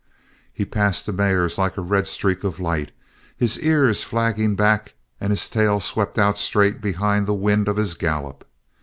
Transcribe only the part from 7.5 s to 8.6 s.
of his gallop.